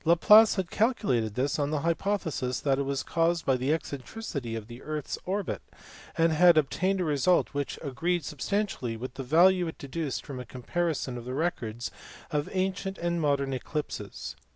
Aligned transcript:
Laplace 0.03 0.55
had 0.55 0.71
calculated 0.71 1.35
this 1.35 1.59
on 1.59 1.69
the 1.69 1.81
hypothesis 1.81 2.59
that 2.61 2.79
it 2.79 2.81
was 2.81 3.03
caused 3.03 3.45
by 3.45 3.55
the 3.55 3.71
eccentricity 3.71 4.55
of 4.55 4.65
the 4.65 4.81
earth 4.81 5.05
s 5.09 5.17
orbit, 5.27 5.61
and 6.17 6.33
had 6.33 6.57
obtained 6.57 6.99
a 6.99 7.03
result 7.03 7.53
which 7.53 7.77
agreed 7.83 8.25
substantially 8.25 8.97
with 8.97 9.13
the 9.13 9.21
value 9.21 9.71
deduced 9.77 10.25
from 10.25 10.39
a 10.39 10.43
comparison 10.43 11.19
of 11.19 11.25
the 11.25 11.35
records 11.35 11.91
of 12.31 12.49
ancient 12.51 12.97
and 12.97 13.21
modern 13.21 13.53
eclipses. 13.53 14.35